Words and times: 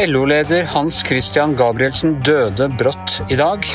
LO-leder 0.00 0.64
Hans 0.72 1.02
Christian 1.04 1.52
Gabrielsen 1.58 2.14
døde 2.24 2.70
brått 2.80 3.18
i 3.28 3.36
dag. 3.36 3.66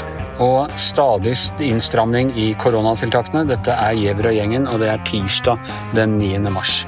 Og 0.42 0.74
stadig 0.80 1.36
innstramning 1.62 2.32
i 2.34 2.48
koronatiltakene. 2.58 3.44
Dette 3.46 3.76
er 3.78 3.94
Gjever 4.00 4.32
og 4.32 4.36
gjengen, 4.40 4.66
og 4.66 4.82
det 4.82 4.90
er 4.90 5.06
tirsdag 5.06 5.62
den 5.94 6.18
9. 6.18 6.42
mars. 6.50 6.82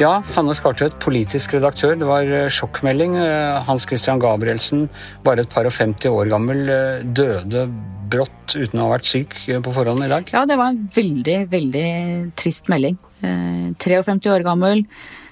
Ja, 0.00 0.22
Hanne 0.32 0.56
Skartvedt, 0.56 0.96
politisk 1.04 1.58
redaktør. 1.58 1.92
Det 2.00 2.08
var 2.08 2.24
eh, 2.24 2.48
sjokkmelding. 2.48 3.20
Eh, 3.20 3.60
Hans 3.68 3.84
Christian 3.84 4.22
Gabrielsen, 4.22 4.88
bare 5.26 5.44
et 5.44 5.52
par 5.52 5.68
og 5.68 5.76
50 5.76 6.08
år 6.16 6.32
gammel, 6.32 6.64
døde 7.04 7.44
døde 7.52 7.99
brått 8.10 8.56
uten 8.56 8.80
å 8.80 8.88
ha 8.88 8.96
vært 8.96 9.08
syk 9.08 9.38
på 9.64 9.74
forhånd 9.74 10.04
i 10.06 10.10
dag. 10.10 10.28
Ja, 10.34 10.44
det 10.48 10.58
var 10.60 10.74
en 10.74 10.84
veldig, 10.94 11.38
veldig 11.52 11.88
trist 12.38 12.70
melding. 12.72 12.98
53 13.20 14.32
år 14.32 14.44
gammel 14.46 14.86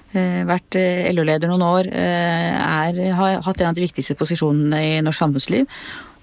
Eh, 0.09 0.41
vært 0.49 0.73
eh, 0.79 1.05
LO-leder 1.13 1.51
noen 1.51 1.65
år, 1.67 1.87
eh, 1.93 2.53
er, 2.57 2.95
har 3.13 3.43
hatt 3.45 3.59
en 3.61 3.69
av 3.69 3.75
de 3.77 3.83
viktigste 3.83 4.15
posisjonene 4.17 4.79
i 4.81 4.93
norsk 5.05 5.21
samfunnsliv. 5.21 5.67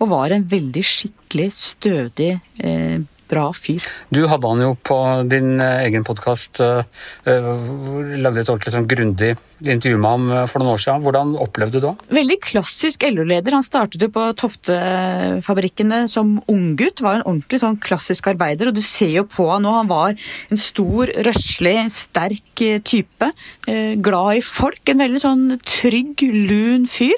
Og 0.03 0.11
var 0.11 0.35
en 0.35 0.47
veldig 0.51 0.83
skikkelig 0.85 1.53
stødig 1.55 2.33
bra 3.31 3.49
fyr. 3.57 3.85
Du 4.15 4.23
hadde 4.31 4.51
han 4.51 4.63
jo 4.63 4.75
på 4.87 4.97
din 5.31 5.57
eh, 5.63 5.87
egen 5.87 6.05
podkast, 6.07 6.61
eh, 6.63 6.83
uh, 7.27 7.67
lagde 8.17 8.43
et 8.43 8.51
ordentlig 8.53 8.75
sånn 8.75 8.89
grundig 8.91 9.35
intervju 9.65 9.99
med 9.99 10.11
ham 10.11 10.49
for 10.51 10.61
noen 10.61 10.75
år 10.75 10.83
siden. 10.83 11.03
Hvordan 11.05 11.33
opplevde 11.41 11.81
du 11.81 11.87
det? 11.87 11.93
Veldig 12.19 12.37
klassisk 12.45 13.07
LO-leder. 13.09 13.57
Han 13.57 13.65
startet 13.65 14.05
jo 14.05 14.11
på 14.13 14.27
Toftefabrikkene 14.43 16.03
som 16.13 16.37
unggutt. 16.53 17.01
Var 17.01 17.19
en 17.19 17.27
ordentlig 17.27 17.63
sånn 17.63 17.79
klassisk 17.81 18.29
arbeider, 18.35 18.69
og 18.69 18.77
du 18.77 18.85
ser 18.85 19.15
jo 19.15 19.25
på 19.33 19.49
han 19.49 19.65
nå. 19.65 19.73
Han 19.79 19.89
var 19.89 20.13
en 20.53 20.61
stor, 20.61 21.09
røslig, 21.25 21.79
sterk 21.97 22.67
type. 22.85 23.33
Glad 24.05 24.43
i 24.43 24.45
folk. 24.45 24.83
En 24.93 25.01
veldig 25.07 25.25
sånn 25.25 25.47
trygg, 25.65 26.27
lun 26.53 26.85
fyr. 26.91 27.17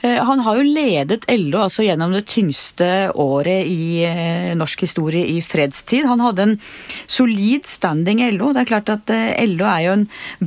Eh, 0.00 0.16
han 0.24 0.40
har 0.40 0.56
jo 0.56 0.64
ledet 0.64 1.26
LO 1.28 1.60
altså 1.66 1.84
gjennom 1.84 2.14
det 2.14 2.24
tyngste 2.30 3.10
året 3.20 3.68
i 3.68 4.00
eh, 4.08 4.52
norsk 4.56 4.86
historie 4.86 5.26
i 5.28 5.40
fredstid. 5.44 6.06
Han 6.08 6.22
hadde 6.24 6.46
en 6.46 6.56
solid 7.04 7.68
standing 7.68 8.22
i 8.24 8.30
LO. 8.32 8.54
Det 8.56 8.64
er 8.64 8.70
klart 8.70 8.92
at 8.92 9.12
eh, 9.12 9.36
LO 9.50 9.68
er 9.68 9.84
jo 9.84 9.96
en 9.98 10.06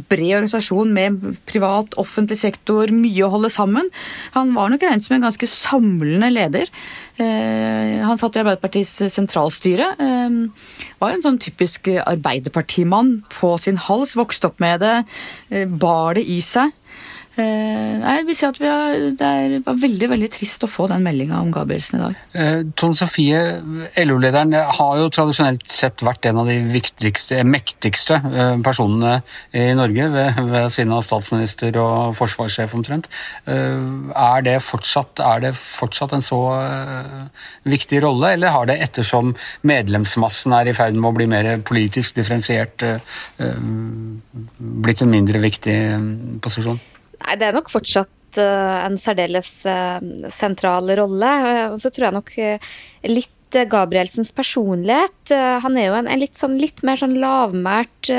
bred 0.10 0.40
organisasjon 0.40 0.94
med 0.96 1.22
privat, 1.50 1.94
offentlig 2.02 2.40
sektor, 2.42 2.90
mye 2.94 3.28
å 3.28 3.32
holde 3.36 3.54
sammen. 3.54 3.94
Han 4.34 4.56
var 4.58 4.74
nok 4.74 4.86
regnet 4.88 5.06
som 5.06 5.20
en 5.20 5.28
ganske 5.28 5.50
samlende 5.50 6.34
leder. 6.34 6.72
Han 7.14 8.18
satt 8.18 8.34
i 8.34 8.42
Arbeiderpartiets 8.42 9.14
sentralstyre. 9.14 9.92
Var 10.98 11.14
en 11.14 11.22
sånn 11.22 11.38
typisk 11.38 11.92
arbeiderpartimann 12.02 13.20
på 13.36 13.52
sin 13.62 13.78
hals. 13.78 14.16
Vokste 14.18 14.50
opp 14.50 14.58
med 14.64 14.82
det, 14.82 14.96
bar 15.78 16.18
det 16.18 16.26
i 16.26 16.40
seg. 16.42 16.74
Eh, 17.34 17.94
jeg 17.98 18.26
vil 18.28 18.36
si 18.38 18.46
at 18.46 18.60
har, 18.62 18.94
Det 19.18 19.62
var 19.66 19.78
veldig 19.82 20.10
veldig 20.12 20.28
trist 20.36 20.62
å 20.66 20.70
få 20.70 20.86
den 20.92 21.02
meldinga 21.02 21.40
om 21.42 21.50
Gabrielsen 21.54 21.98
i 21.98 22.02
dag. 22.04 22.20
Eh, 22.38 22.60
Tone 22.78 22.98
Sofie, 22.98 23.40
LO-lederen 24.06 24.54
har 24.54 25.00
jo 25.00 25.10
tradisjonelt 25.10 25.66
sett 25.66 26.04
vært 26.06 26.28
en 26.30 26.44
av 26.44 26.52
de 26.52 26.60
viktigste, 26.62 27.42
mektigste 27.48 28.20
eh, 28.22 28.60
personene 28.62 29.16
i 29.50 29.66
Norge, 29.78 30.10
ved, 30.14 30.40
ved 30.52 30.70
siden 30.76 30.94
av 30.94 31.02
statsminister 31.08 31.80
og 31.82 32.14
forsvarssjef 32.20 32.78
omtrent. 32.78 33.10
Er 33.48 34.46
det, 34.46 34.60
fortsatt, 34.62 35.22
er 35.24 35.42
det 35.48 35.54
fortsatt 35.58 36.14
en 36.14 36.26
så 36.26 36.40
viktig 37.70 38.02
rolle, 38.04 38.34
eller 38.36 38.54
har 38.54 38.70
det 38.70 38.78
ettersom 38.86 39.34
medlemsmassen 39.66 40.54
er 40.60 40.70
i 40.70 40.78
ferd 40.78 40.98
med 40.98 41.10
å 41.10 41.16
bli 41.18 41.28
mer 41.32 41.52
politisk 41.66 42.18
differensiert, 42.20 42.86
blitt 44.58 45.06
en 45.06 45.14
mindre 45.14 45.42
viktig 45.44 45.78
posisjon? 46.44 46.82
Nei, 47.24 47.38
det 47.40 47.48
er 47.48 47.56
nok 47.56 47.72
fortsatt 47.72 48.42
uh, 48.42 48.82
en 48.84 49.00
særdeles 49.00 49.62
uh, 49.70 50.02
sentral 50.34 50.92
rolle. 51.00 51.32
Uh, 51.46 51.64
og 51.74 51.80
så 51.84 51.94
tror 51.94 52.10
jeg 52.10 52.18
nok 52.20 52.36
litt 53.12 53.32
Gabrielsens 53.70 54.32
personlighet. 54.34 55.30
Han 55.62 55.76
er 55.78 55.84
jo 55.86 55.98
en, 56.00 56.08
en 56.10 56.18
litt, 56.18 56.34
sånn, 56.40 56.56
litt, 56.58 56.80
mer 56.82 56.98
sånn 56.98 57.12
lavmælt 57.22 58.10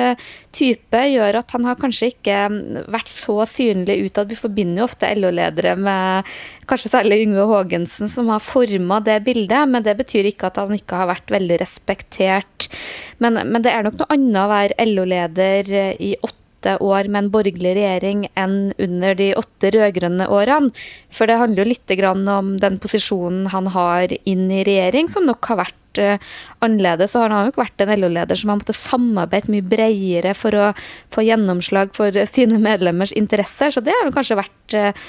type. 0.54 1.00
Gjør 1.10 1.40
at 1.40 1.50
han 1.56 1.66
har 1.66 1.80
kanskje 1.80 2.12
ikke 2.12 2.36
mm, 2.52 2.84
vært 2.94 3.10
så 3.10 3.40
synlig 3.50 3.96
utad. 4.04 4.30
Vi 4.30 4.38
forbinder 4.38 4.84
jo 4.84 4.86
ofte 4.86 5.10
LO-ledere 5.18 5.72
med 5.74 6.30
kanskje 6.70 6.92
særlig 6.92 7.18
Yngve 7.24 7.48
Haagensen, 7.50 8.12
som 8.14 8.30
har 8.30 8.46
forma 8.46 9.00
det 9.02 9.18
bildet. 9.26 9.72
Men 9.74 9.82
det 9.82 9.96
betyr 10.04 10.30
ikke 10.30 10.52
at 10.52 10.62
han 10.62 10.78
ikke 10.78 11.02
har 11.02 11.10
vært 11.10 11.34
veldig 11.34 11.58
respektert. 11.64 12.70
Men, 13.18 13.42
men 13.42 13.66
det 13.66 13.74
er 13.74 13.82
nok 13.88 13.98
noe 14.04 14.14
annet 14.14 14.38
å 14.38 14.48
være 14.54 14.88
LO-leder 14.92 15.74
i 15.98 16.14
åtte 16.22 16.43
åtte 16.64 16.82
år 16.82 17.08
med 17.08 17.24
en 17.24 17.30
borgerlig 17.30 17.76
regjering 17.76 18.28
enn 18.34 18.72
under 18.78 19.14
de 19.14 19.34
åtte 19.36 19.70
rød-grønne 19.74 20.28
årene. 20.28 20.72
For 21.12 21.26
det 21.26 21.38
handler 21.38 21.64
jo 21.64 21.72
litt 21.72 21.92
om 22.04 22.56
den 22.58 22.78
posisjonen 22.78 23.48
han 23.52 23.66
har 23.68 24.08
inn 24.24 24.50
i 24.50 24.64
regjering, 24.64 25.08
som 25.08 25.26
nok 25.26 25.44
har 25.44 25.60
vært 25.60 26.00
uh, 26.00 26.18
annerledes. 26.60 27.12
Så 27.12 27.20
han 27.20 27.32
har 27.32 27.44
nok 27.46 27.58
vært 27.60 27.80
en 27.80 27.92
LO-leder 28.00 28.36
som 28.36 28.50
har 28.50 28.60
måttet 28.60 28.80
samarbeide 28.80 29.52
mye 29.52 29.62
bredere 29.62 30.34
for 30.34 30.54
å 30.54 30.72
få 31.14 31.24
gjennomslag 31.26 31.94
for 31.94 32.10
sine 32.34 32.58
medlemmers 32.58 33.12
interesser. 33.12 33.70
Så 33.70 33.84
det 33.84 33.94
har 34.00 34.12
kanskje 34.14 34.40
vært 34.40 34.78
uh, 34.78 35.06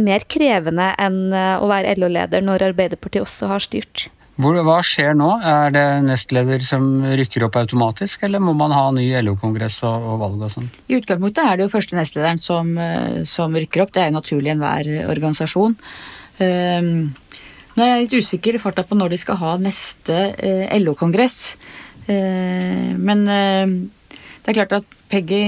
mer 0.00 0.24
krevende 0.28 0.92
enn 0.98 1.26
uh, 1.34 1.60
å 1.60 1.70
være 1.70 1.96
LO-leder 2.00 2.44
når 2.44 2.70
Arbeiderpartiet 2.72 3.26
også 3.26 3.52
har 3.52 3.64
styrt. 3.64 4.08
Hva 4.36 4.82
skjer 4.84 5.14
nå? 5.16 5.30
Er 5.40 5.70
det 5.72 5.84
nestleder 6.04 6.60
som 6.60 7.00
rykker 7.16 7.46
opp 7.46 7.54
automatisk, 7.56 8.26
eller 8.26 8.42
må 8.44 8.52
man 8.52 8.74
ha 8.76 8.90
ny 8.92 9.06
LO-kongress 9.24 9.78
og, 9.88 9.96
og, 9.96 10.18
valg 10.20 10.42
og 10.44 10.52
sånn? 10.52 10.66
I 10.92 10.98
utgangspunktet 10.98 11.40
er 11.40 11.56
det 11.56 11.64
jo 11.64 11.72
første 11.72 11.96
nestlederen 11.96 12.40
som, 12.40 12.74
eh, 12.76 13.22
som 13.24 13.56
rykker 13.56 13.86
opp. 13.86 13.94
Det 13.94 14.02
er 14.02 14.10
jo 14.10 14.18
naturlig 14.18 14.52
i 14.52 14.52
enhver 14.52 14.90
organisasjon. 15.08 15.78
Um, 16.36 16.90
nå 17.76 17.80
er 17.80 17.90
jeg 17.94 18.04
litt 18.04 18.18
usikker 18.20 18.58
i 18.58 18.60
farta 18.60 18.84
på 18.84 18.98
når 19.00 19.14
de 19.14 19.22
skal 19.24 19.40
ha 19.40 19.56
neste 19.56 20.20
uh, 20.36 20.76
LO-kongress. 20.82 21.40
Uh, 22.04 22.92
men 23.00 23.24
uh, 23.24 24.20
det 24.44 24.52
er 24.52 24.58
klart 24.60 24.76
at 24.82 24.96
Peggy 25.08 25.40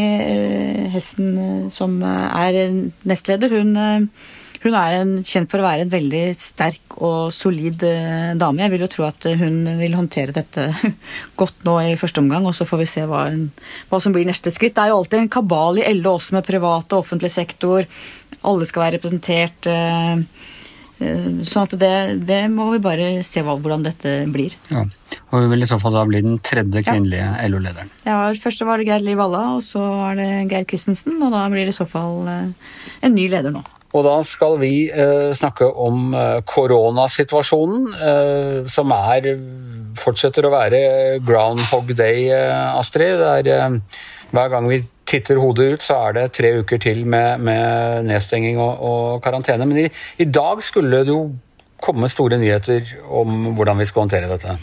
Hesten, 0.94 1.68
som 1.74 2.00
er 2.06 2.56
nestleder, 3.04 3.52
hun 3.58 3.74
hun 4.64 4.74
er 4.74 4.96
en, 4.98 5.12
kjent 5.26 5.50
for 5.52 5.62
å 5.62 5.66
være 5.68 5.84
en 5.86 5.92
veldig 5.92 6.22
sterk 6.42 6.96
og 6.98 7.30
solid 7.34 7.84
uh, 7.86 8.34
dame. 8.38 8.64
Jeg 8.64 8.74
vil 8.74 8.84
jo 8.84 8.90
tro 8.90 9.06
at 9.06 9.28
hun 9.38 9.60
vil 9.78 9.94
håndtere 9.94 10.34
dette 10.34 10.68
godt 11.40 11.64
nå 11.68 11.78
i 11.92 11.96
første 12.00 12.22
omgang, 12.24 12.48
og 12.48 12.56
så 12.58 12.66
får 12.68 12.82
vi 12.82 12.90
se 12.90 13.06
hva, 13.06 13.28
hun, 13.30 13.48
hva, 13.90 14.02
som 14.02 14.14
blir 14.16 14.26
neste 14.28 14.52
skritt. 14.54 14.76
Det 14.76 14.86
er 14.86 14.92
jo 14.92 15.00
alltid 15.02 15.22
en 15.22 15.32
kabal 15.38 15.78
i 15.78 15.86
LO 16.00 16.16
også 16.18 16.38
med 16.38 16.46
privat 16.48 16.90
og 16.90 17.04
offentlig 17.04 17.30
sektor. 17.34 17.86
Alle 18.46 18.68
skal 18.68 18.86
være 18.86 18.98
representert. 18.98 19.70
Sånn 20.98 21.68
at 21.68 21.74
det, 21.78 21.94
det, 22.26 22.40
må 22.50 22.72
vi 22.72 22.80
bare 22.82 23.08
se 23.26 23.42
hvordan 23.46 23.84
dette 23.86 24.16
blir. 24.34 24.56
Ja, 24.72 24.82
og 25.30 25.44
Hun 25.44 25.52
vil 25.52 25.62
i 25.62 25.70
så 25.70 25.78
fall 25.78 25.94
da 25.94 26.02
bli 26.08 26.24
den 26.24 26.40
tredje 26.42 26.82
kvinnelige 26.82 27.22
ja. 27.22 27.46
LO-lederen? 27.46 27.92
Ja, 28.02 28.18
Først 28.42 28.66
var 28.66 28.82
det 28.82 28.88
Geir 28.90 29.06
Liv 29.06 29.20
Valla, 29.20 29.44
og 29.54 29.62
så 29.66 29.84
er 30.08 30.18
det 30.18 30.30
Geir 30.50 30.66
Christensen. 30.66 31.20
Og 31.22 31.30
da 31.34 31.46
blir 31.52 31.68
det 31.68 31.76
i 31.76 31.78
så 31.78 31.86
fall 31.86 32.26
en 32.26 33.14
ny 33.14 33.28
leder 33.30 33.54
nå. 33.54 33.62
Og 33.96 34.04
da 34.04 34.18
skal 34.26 34.58
vi 34.60 34.72
eh, 34.92 35.30
snakke 35.36 35.64
om 35.80 36.12
eh, 36.12 36.40
koronasituasjonen, 36.44 37.86
eh, 37.96 38.58
som 38.68 38.92
er 38.92 39.30
fortsetter 39.98 40.44
å 40.44 40.52
være 40.52 40.80
groundhog 41.24 41.94
day, 41.96 42.28
eh, 42.34 42.78
Astrid. 42.78 43.16
Det 43.16 43.30
er, 43.46 43.70
eh, 43.70 44.02
hver 44.34 44.50
gang 44.52 44.68
vi 44.68 44.82
titter 45.08 45.40
hodet 45.40 45.72
ut, 45.72 45.80
så 45.80 45.96
er 46.08 46.18
det 46.18 46.32
tre 46.36 46.52
uker 46.60 46.78
til 46.78 47.06
med, 47.06 47.40
med 47.40 48.04
nedstenging 48.10 48.58
og, 48.60 48.74
og, 48.90 49.22
karantene. 49.24 49.64
Men 49.64 49.86
i, 49.86 49.88
i 50.20 50.28
dag 50.28 50.60
skulle 50.62 51.00
det 51.06 51.14
jo 51.14 51.22
komme 51.80 52.10
store 52.12 52.36
nyheter 52.36 52.84
om 53.08 53.54
hvordan 53.56 53.80
vi 53.80 53.88
skal 53.88 54.04
håndtere 54.04 54.28
dette. 54.28 54.58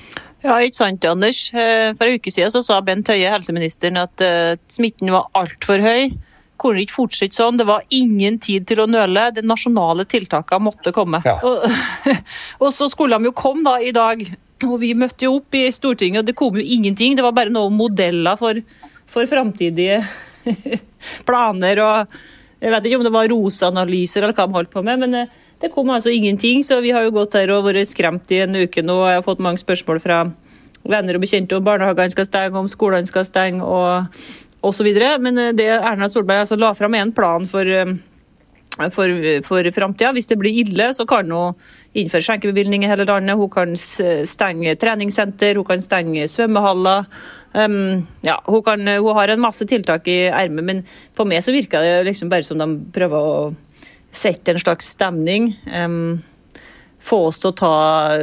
Ja, 0.46 0.60
ikke 0.62 0.78
sant, 0.78 1.06
Anders. 1.10 1.48
Eh, 1.50 1.96
for 1.98 2.06
en 2.06 2.22
uke 2.22 2.30
siden 2.30 2.54
så 2.54 2.62
sa 2.62 2.78
Bent 2.86 3.10
Høie, 3.10 3.34
helseministeren, 3.34 3.98
at 3.98 4.22
smitten 4.70 5.10
var 5.16 5.32
altfor 5.34 5.82
høy 5.82 6.14
kunne 6.62 6.84
ikke 6.84 6.96
fortsette 6.96 7.38
sånn. 7.38 7.60
Det 7.60 7.68
var 7.68 7.86
ingen 7.94 8.40
tid 8.44 8.68
til 8.70 8.84
å 8.84 8.88
nøle. 8.90 9.28
De 9.36 9.44
nasjonale 9.46 10.06
tiltakene 10.10 10.68
måtte 10.68 10.94
komme. 10.96 11.22
Ja. 11.26 11.38
Og, 11.44 11.66
og, 12.62 12.70
så 12.76 12.90
skulle 12.92 13.20
de 13.20 13.30
jo 13.30 13.36
komme 13.38 13.66
da 13.68 13.78
i 13.82 13.94
dag. 13.96 14.24
Og 14.66 14.78
vi 14.82 14.94
møtte 14.98 15.28
jo 15.28 15.40
opp 15.42 15.58
i 15.58 15.66
Stortinget, 15.74 16.24
og 16.24 16.30
det 16.30 16.38
kom 16.40 16.56
jo 16.58 16.64
ingenting. 16.64 17.18
Det 17.18 17.26
var 17.26 17.36
bare 17.36 17.54
noen 17.54 17.76
modeller 17.76 18.40
for, 18.40 18.62
for 19.12 19.28
framtidige 19.30 20.02
planer 21.28 21.82
og 21.84 22.18
Jeg 22.64 22.72
vet 22.72 22.86
ikke 22.88 22.98
om 22.98 23.04
det 23.04 23.12
var 23.14 23.28
roseanalyser 23.30 24.24
eller 24.24 24.34
hva 24.34 24.46
de 24.48 24.56
holdt 24.56 24.72
på 24.72 24.82
med, 24.82 25.02
men 25.04 25.18
eh, 25.20 25.34
det 25.62 25.70
kom 25.74 25.90
altså 25.92 26.10
ingenting. 26.10 26.64
Så 26.64 26.80
vi 26.82 26.94
har 26.96 27.04
jo 27.06 27.12
gått 27.14 27.36
her 27.38 27.52
og 27.54 27.68
vært 27.68 27.92
skremt 27.92 28.32
i 28.34 28.40
en 28.46 28.56
uke 28.56 28.82
nå. 28.82 28.96
Jeg 29.10 29.20
har 29.20 29.26
fått 29.28 29.44
mange 29.44 29.62
spørsmål 29.62 30.00
fra 30.02 30.24
venner 30.86 31.18
og 31.18 31.26
bekjente 31.26 31.58
om 31.58 31.66
barnehagene 31.66 32.14
skal 32.14 32.28
stenge, 32.30 32.58
om 32.58 32.72
skolene 32.72 33.10
skal 33.10 33.28
stenge. 33.28 33.62
og 33.62 34.08
osv. 34.66 34.90
Men 35.22 35.38
eh, 35.42 35.54
det 35.58 35.70
Erna 35.78 36.10
Solberg 36.12 36.46
altså 36.46 36.60
la 36.60 36.74
fram 36.78 36.98
en 36.98 37.14
plan 37.16 37.46
for, 37.50 37.70
eh, 37.70 37.96
for, 38.94 39.16
for 39.48 39.72
framtida. 39.78 40.14
Hvis 40.16 40.30
det 40.32 40.40
blir 40.42 40.62
ille, 40.64 40.92
så 40.98 41.08
kan 41.10 41.32
hun 41.32 41.56
innføre 41.96 42.26
skjenkebevilgning 42.28 42.86
i 42.86 42.92
hele 42.92 43.08
landet. 43.08 43.40
Hun 43.40 43.52
kan 43.54 43.76
stenge 43.78 44.76
treningssenter, 44.82 45.60
hun 45.60 45.68
kan 45.68 45.84
stenge 45.84 46.28
svømmehaller. 46.32 47.10
Um, 47.56 48.04
ja, 48.26 48.36
hun, 48.44 48.62
kan, 48.66 48.82
hun, 48.84 49.14
har 49.16 49.32
en 49.32 49.40
masse 49.40 49.64
tiltak 49.64 50.10
i 50.12 50.26
ermet, 50.28 50.66
men 50.68 50.82
på 51.16 51.24
meg 51.24 51.40
så 51.46 51.54
virker 51.56 51.86
det 51.86 52.10
liksom 52.10 52.28
bare 52.28 52.44
som 52.44 52.60
de 52.60 52.68
prøver 52.92 53.16
å 53.16 53.38
sette 54.16 54.52
en 54.52 54.60
slags 54.60 54.90
stemning. 54.98 55.54
Um, 55.72 56.20
få 57.06 57.22
oss 57.30 57.42
til 57.42 57.52
å 57.52 57.58
ta 57.60 57.76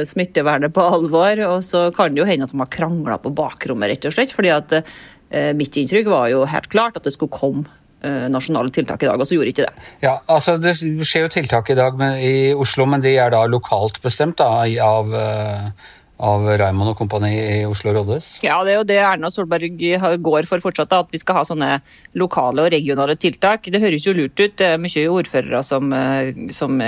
smittevernet 0.07 0.73
på 0.75 0.83
alvor. 0.97 1.45
Og 1.49 1.61
så 1.65 1.87
kan 1.95 2.13
det 2.13 2.23
jo 2.23 2.27
hende 2.29 2.49
at 2.49 2.55
de 2.55 2.59
har 2.61 2.73
krangla 2.73 3.19
på 3.23 3.33
bakrommet, 3.35 3.93
rett 3.93 4.09
og 4.09 4.15
slett. 4.15 4.35
fordi 4.35 4.51
at 4.53 4.75
eh, 4.79 5.53
mitt 5.57 5.77
inntrykk 5.79 6.11
var 6.11 6.27
jo 6.33 6.43
helt 6.49 6.69
klart 6.73 6.99
at 6.99 7.07
det 7.07 7.15
skulle 7.15 7.33
komme 7.33 7.65
Eh, 8.03 8.25
nasjonale 8.27 8.67
tiltak 8.75 9.03
i 9.03 9.07
dag, 9.07 9.21
og 9.21 9.27
så 9.27 9.37
gjorde 9.37 9.51
ikke 9.53 9.63
det. 9.63 9.83
Ja, 10.03 10.17
altså 10.27 10.57
Det 10.59 10.73
skjer 10.75 11.23
jo 11.23 11.29
tiltak 11.31 11.69
i 11.71 11.77
dag 11.77 12.01
i 12.19 12.51
Oslo, 12.51 12.83
men 12.83 12.99
de 12.99 13.13
er 13.15 13.31
da 13.31 13.45
lokalt 13.47 14.01
bestemt 14.03 14.41
da, 14.41 14.65
av, 14.83 15.13
eh, 15.15 15.69
av 16.23 16.45
Raymond 16.59 16.93
og 16.93 16.97
kompani 16.99 17.31
i 17.33 17.59
Oslo 17.65 17.93
rådhus? 17.95 18.37
Ja, 18.45 18.59
det 18.65 18.73
er 18.73 18.79
jo 18.79 18.87
det 18.87 18.99
Erna 19.01 19.31
Solberg 19.33 19.81
går 20.23 20.47
for 20.49 20.63
fortsatt, 20.63 20.93
at 20.93 21.11
vi 21.13 21.21
skal 21.21 21.39
ha 21.39 21.43
sånne 21.47 21.69
lokale 22.19 22.67
og 22.67 22.73
regionale 22.73 23.17
tiltak. 23.19 23.69
Det 23.73 23.81
høres 23.81 24.05
jo 24.07 24.15
lurt 24.17 24.37
ut. 24.39 24.55
Det 24.59 24.69
er 24.69 24.81
mye 24.81 25.05
ordførere 25.09 25.63
som, 25.65 25.93
eh, 25.93 26.33
som 26.53 26.81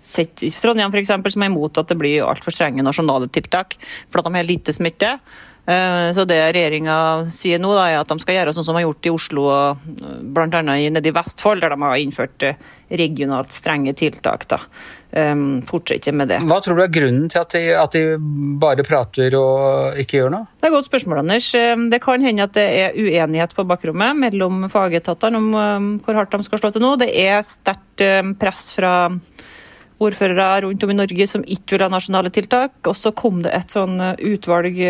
sitter 0.00 0.48
i 0.48 0.54
Trondheim 0.54 0.92
f.eks., 0.92 1.14
som 1.36 1.42
er 1.42 1.52
imot 1.52 1.78
at 1.78 1.92
det 1.92 1.98
blir 2.00 2.26
altfor 2.26 2.54
strenge 2.54 2.84
nasjonale 2.84 3.30
tiltak, 3.32 3.78
for 4.10 4.20
at 4.20 4.28
de 4.28 4.40
har 4.40 4.48
lite 4.48 4.74
smitte. 4.74 5.18
Eh, 5.66 6.12
så 6.14 6.22
det 6.24 6.38
regjeringa 6.54 6.96
sier 7.26 7.58
nå, 7.58 7.72
da, 7.74 7.88
er 7.90 7.98
at 7.98 8.10
de 8.12 8.22
skal 8.22 8.36
gjøre 8.38 8.52
sånn 8.54 8.66
som 8.68 8.76
de 8.76 8.78
har 8.78 8.86
gjort 8.86 9.08
i 9.08 9.10
Oslo 9.10 9.46
og 9.50 9.88
bl.a. 10.22 10.60
nede 10.62 11.10
i 11.10 11.14
Vestfold, 11.14 11.64
der 11.64 11.74
de 11.74 11.80
har 11.82 11.98
innført 11.98 12.46
eh, 12.46 12.60
regionalt 13.02 13.56
strenge 13.56 13.96
tiltak. 13.98 14.46
da. 14.52 14.62
Fortsetter 15.66 16.12
med 16.12 16.28
det. 16.28 16.38
Hva 16.44 16.58
tror 16.60 16.76
du 16.76 16.82
er 16.84 16.92
grunnen 16.92 17.30
til 17.32 17.40
at 17.40 17.54
de, 17.54 17.62
at 17.78 17.94
de, 17.94 18.18
bare 18.60 18.84
prater 18.84 19.32
og 19.38 19.96
ikke 20.02 20.18
gjør 20.18 20.32
noe? 20.34 20.48
Det 20.58 20.66
er 20.66 20.68
et 20.68 20.76
godt 20.76 20.90
spørsmål, 20.90 21.22
Anders. 21.22 21.46
Det 21.90 22.00
kan 22.04 22.26
hende 22.26 22.44
at 22.44 22.52
det 22.58 22.66
er 22.82 22.98
uenighet 22.98 23.54
på 23.56 23.64
bakrommet 23.70 24.18
mellom 24.26 24.66
fagetatene 24.68 25.40
om 25.40 25.88
hvor 26.04 26.20
hardt 26.20 26.36
de 26.36 26.44
skal 26.44 26.60
slå 26.60 26.72
til 26.74 26.84
nå. 26.84 26.92
Det 27.00 27.08
er 27.22 27.40
sterkt 27.46 28.04
press 28.42 28.68
fra 28.76 28.92
ordførere 30.04 30.66
rundt 30.66 30.84
om 30.84 30.92
i 30.92 30.98
Norge 30.98 31.30
som 31.30 31.46
ikke 31.48 31.78
vil 31.78 31.86
ha 31.86 31.90
nasjonale 31.96 32.34
tiltak. 32.34 32.76
Og 32.84 32.98
så 32.98 33.14
kom 33.16 33.40
det 33.46 33.54
et 33.56 33.72
sånn 33.72 33.96
utvalg 34.12 34.82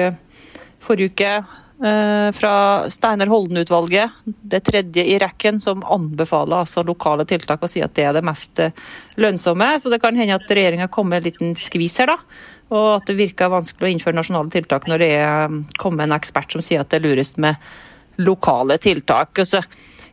forrige 0.82 1.12
uke 1.12 1.31
eh, 1.84 2.32
fra 2.37 2.55
Steinar 2.90 3.31
Holden-utvalget, 3.31 4.11
det 4.25 4.61
tredje 4.67 5.05
i 5.05 5.19
rekken, 5.19 5.61
som 5.61 5.84
anbefaler 5.84 6.62
altså 6.62 6.84
lokale 6.87 7.26
tiltak 7.28 7.62
og 7.62 7.73
sier 7.73 7.88
at 7.88 7.96
det 7.96 8.06
er 8.08 8.17
det 8.17 8.25
mest 8.26 8.62
eh, 8.62 8.76
lønnsomme. 9.20 9.73
Så 9.81 9.93
det 9.93 10.00
kan 10.05 10.17
hende 10.19 10.38
at 10.38 10.50
regjeringa 10.50 10.88
kommer 10.93 11.20
en 11.20 11.26
liten 11.26 11.56
skvis 11.58 11.99
her, 12.02 12.14
da. 12.14 12.44
Og 12.76 12.87
at 12.96 13.11
det 13.11 13.19
virker 13.19 13.52
vanskelig 13.52 13.87
å 13.87 13.93
innføre 13.94 14.19
nasjonale 14.19 14.50
tiltak 14.50 14.88
når 14.90 15.02
det 15.02 15.11
er 15.19 15.26
eh, 15.49 15.61
kommet 15.81 16.08
en 16.08 16.17
ekspert 16.17 16.56
som 16.56 16.64
sier 16.64 16.82
at 16.82 16.93
det 16.93 17.00
er 17.00 17.08
lurest 17.08 17.40
med 17.43 17.61
lokale 18.23 18.78
tiltak. 18.81 19.37
Og 19.43 19.49
så 19.49 19.62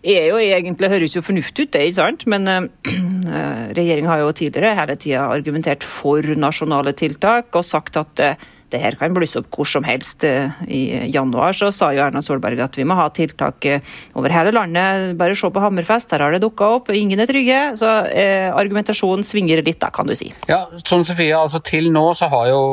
er 0.04 0.28
jo 0.28 0.40
egentlig, 0.42 0.92
høres 0.92 1.16
jo 1.16 1.24
fornuftig 1.24 1.68
ut, 1.68 1.74
det, 1.76 1.86
ikke 1.88 2.00
sant? 2.02 2.26
men 2.28 2.50
øh, 2.52 3.70
regjeringa 3.78 4.12
har 4.12 4.24
jo 4.24 4.34
tidligere 4.36 4.76
hele 4.82 4.98
tida 5.00 5.30
argumentert 5.32 5.88
for 5.88 6.34
nasjonale 6.36 6.92
tiltak 7.00 7.56
og 7.56 7.66
sagt 7.66 8.00
at 8.02 8.24
uh, 8.24 8.50
det 8.74 8.82
her 8.82 8.98
kan 9.00 9.14
blusse 9.16 9.40
opp 9.42 9.50
hvor 9.54 9.70
som 9.70 9.86
helst. 9.88 10.26
Eh, 10.28 10.52
I 10.68 10.82
januar 11.14 11.56
så 11.58 11.70
sa 11.74 11.92
jo 11.94 12.04
Erna 12.06 12.24
Solberg 12.24 12.62
at 12.66 12.78
vi 12.80 12.88
må 12.88 12.98
ha 12.98 13.08
tiltak 13.14 13.68
eh, 13.70 13.94
over 14.18 14.34
hele 14.34 14.54
landet. 14.56 15.14
Bare 15.20 15.38
se 15.38 15.50
på 15.54 15.64
Hammerfest, 15.64 16.12
der 16.14 16.26
har 16.26 16.34
det 16.34 16.44
dukka 16.44 16.72
opp. 16.80 16.94
Ingen 16.94 17.24
er 17.24 17.30
trygge. 17.30 17.62
Så 17.80 17.92
eh, 18.12 18.50
argumentasjonen 18.50 19.26
svinger 19.28 19.64
litt, 19.66 19.82
da, 19.84 19.92
kan 19.94 20.10
du 20.10 20.16
si. 20.18 20.32
Ja, 20.50 20.66
sånn 20.84 21.06
Sofie, 21.08 21.36
altså 21.38 21.62
til 21.64 21.92
nå 21.94 22.10
så 22.18 22.30
har 22.34 22.50
jo 22.52 22.64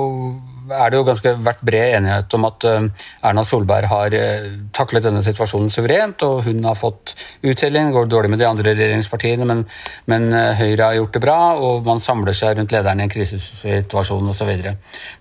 er 0.70 0.90
det 0.90 0.98
jo 0.98 1.06
ganske 1.06 1.32
vært 1.44 1.62
bred 1.66 1.96
enighet 1.96 2.36
om 2.36 2.46
at 2.48 2.66
eh, 2.68 2.86
Erna 3.28 3.44
Solberg 3.46 3.88
har 3.90 4.14
eh, 4.16 4.46
taklet 4.76 5.06
denne 5.06 5.22
situasjonen 5.24 5.72
suverent, 5.72 6.24
og 6.26 6.44
hun 6.46 6.64
har 6.66 6.78
fått 6.78 7.14
uttelling. 7.42 7.92
Går 7.94 8.10
dårlig 8.10 8.32
med 8.32 8.42
de 8.42 8.48
andre 8.48 8.74
regjeringspartiene, 8.74 9.48
men, 9.48 9.64
men, 10.10 10.30
eh, 10.36 10.52
Høyre 10.60 10.90
har 10.90 10.98
gjort 11.00 11.16
det 11.16 11.24
bra, 11.24 11.38
og 11.58 11.86
man 11.88 12.02
samler 12.02 12.36
seg 12.36 12.58
rundt 12.58 12.74
lederen 12.74 13.02
i 13.02 13.06
en 13.06 13.12
krisesituasjon 13.12 14.32
osv. 14.32 14.50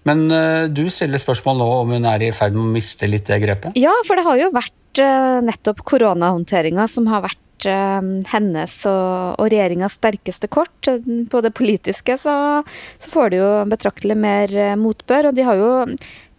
Men 0.10 0.26
du 0.74 0.86
stiller 0.92 1.22
spørsmål 1.22 1.60
nå 1.60 1.70
om 1.82 1.94
hun 1.96 2.08
er 2.10 2.26
i 2.26 2.34
ferd 2.36 2.56
med 2.56 2.66
å 2.66 2.74
miste 2.74 3.08
litt 3.10 3.30
det 3.30 3.40
grepet? 3.44 3.78
Ja, 3.80 3.94
for 4.08 4.20
det 4.20 4.26
har 4.28 4.40
jo 4.42 4.50
vært 4.56 5.04
nettopp 5.46 5.84
koronahåndteringa 5.88 6.88
som 6.92 7.08
har 7.12 7.24
vært 7.28 7.40
Eh, 7.68 8.08
hennes 8.32 8.78
og, 8.90 9.36
og 9.40 9.50
regjeringas 9.52 9.98
sterkeste 10.00 10.50
kort. 10.52 10.90
På 11.32 11.42
det 11.46 11.54
politiske 11.58 12.18
så, 12.22 12.36
så 13.00 13.12
får 13.12 13.32
de 13.34 13.42
jo 13.42 13.52
betraktelig 13.72 14.18
mer 14.20 14.56
eh, 14.56 14.78
motbør. 14.80 15.30
Og 15.30 15.38
de 15.38 15.46
har 15.48 15.60
jo 15.60 15.72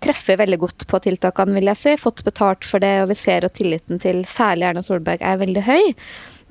treffet 0.00 0.40
veldig 0.40 0.60
godt 0.62 0.86
på 0.88 1.02
tiltakene, 1.04 1.58
vil 1.58 1.70
jeg 1.72 1.80
si. 1.80 1.94
Fått 2.00 2.24
betalt 2.26 2.66
for 2.66 2.82
det, 2.82 2.94
og 3.02 3.10
vi 3.12 3.18
ser 3.20 3.46
at 3.46 3.56
tilliten 3.58 4.00
til 4.00 4.24
særlig 4.28 4.70
Erna 4.70 4.84
Solberg 4.86 5.20
er 5.20 5.40
veldig 5.42 5.66
høy. 5.68 5.92